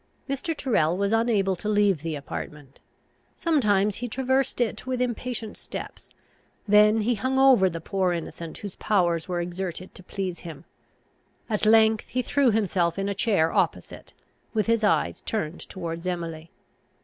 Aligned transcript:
Mr. 0.27 0.57
Tyrrel 0.57 0.97
was 0.97 1.11
unable 1.13 1.55
to 1.55 1.69
leave 1.69 2.01
the 2.01 2.15
apartment. 2.15 2.79
Sometimes 3.35 3.97
he 3.97 4.07
traversed 4.07 4.59
it 4.59 4.87
with 4.87 4.99
impatient 4.99 5.57
steps; 5.57 6.09
then 6.67 7.01
he 7.01 7.13
hung 7.13 7.37
over 7.37 7.69
the 7.69 7.79
poor 7.79 8.11
innocent 8.11 8.57
whose 8.57 8.75
powers 8.77 9.27
were 9.27 9.39
exerted 9.41 9.93
to 9.93 10.01
please 10.01 10.39
him; 10.39 10.65
at 11.51 11.67
length 11.67 12.05
he 12.07 12.23
threw 12.23 12.49
himself 12.49 12.97
in 12.97 13.07
a 13.09 13.13
chair 13.13 13.53
opposite, 13.53 14.15
with 14.55 14.65
his 14.65 14.83
eyes 14.83 15.21
turned 15.21 15.59
towards 15.69 16.07
Emily. 16.07 16.49